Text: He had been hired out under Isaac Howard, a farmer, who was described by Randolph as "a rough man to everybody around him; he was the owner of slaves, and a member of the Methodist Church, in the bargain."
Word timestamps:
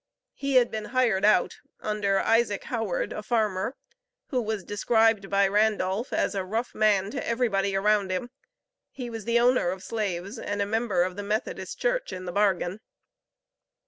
He 0.33 0.55
had 0.55 0.71
been 0.71 0.85
hired 0.85 1.23
out 1.23 1.59
under 1.79 2.19
Isaac 2.19 2.63
Howard, 2.63 3.13
a 3.13 3.21
farmer, 3.21 3.75
who 4.29 4.41
was 4.41 4.63
described 4.63 5.29
by 5.29 5.47
Randolph 5.47 6.11
as 6.11 6.33
"a 6.33 6.43
rough 6.43 6.73
man 6.73 7.11
to 7.11 7.23
everybody 7.23 7.75
around 7.75 8.09
him; 8.09 8.31
he 8.89 9.11
was 9.11 9.25
the 9.25 9.39
owner 9.39 9.69
of 9.69 9.83
slaves, 9.83 10.39
and 10.39 10.59
a 10.59 10.65
member 10.65 11.03
of 11.03 11.17
the 11.17 11.21
Methodist 11.23 11.77
Church, 11.79 12.11
in 12.11 12.25
the 12.25 12.31
bargain." 12.31 12.79